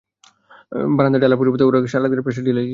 বারান্দায় 0.97 1.21
ঢালার 1.23 1.39
পরিবর্তে 1.41 1.63
ওর 1.65 1.75
সারা 1.87 2.07
গায়ে 2.09 2.25
প্রসাদ 2.25 2.43
ঢেলে 2.45 2.61
দিয়েছিস। 2.61 2.69